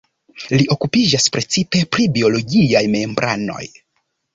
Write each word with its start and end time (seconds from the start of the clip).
Li 0.53 0.65
okupiĝas 0.75 1.29
precipe 1.37 1.85
pri 1.95 2.11
biologiaj 2.19 2.85
membranoj. 2.99 3.67